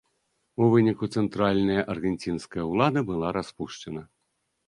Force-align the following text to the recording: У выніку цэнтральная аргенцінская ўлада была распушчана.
У 0.61 0.69
выніку 0.75 1.09
цэнтральная 1.19 1.83
аргенцінская 1.95 2.65
ўлада 2.71 2.99
была 3.13 3.27
распушчана. 3.39 4.01